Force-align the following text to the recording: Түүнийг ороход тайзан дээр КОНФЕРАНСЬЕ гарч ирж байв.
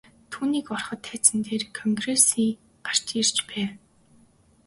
Түүнийг 0.31 0.67
ороход 0.75 0.99
тайзан 1.07 1.39
дээр 1.45 1.63
КОНФЕРАНСЬЕ 1.77 2.45
гарч 2.85 3.07
ирж 3.21 3.37
байв. 3.49 3.69